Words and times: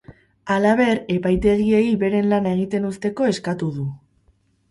Halaber, 0.53 1.01
epaitegiei 1.15 1.83
beren 2.03 2.27
lana 2.31 2.55
egiten 2.59 2.89
uzteko 2.91 3.31
eskatu 3.35 3.71
du. 3.79 3.87